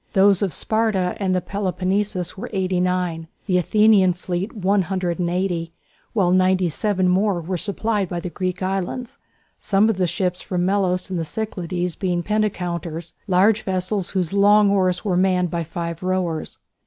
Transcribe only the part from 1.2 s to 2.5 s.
the Peloponnesus were